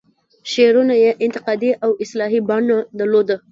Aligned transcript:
شعرونو 0.51 0.95
یې 1.03 1.11
انتقادي 1.25 1.71
او 1.83 1.91
اصلاحي 2.03 2.39
بڼه 2.49 2.77
درلوده. 2.99 3.35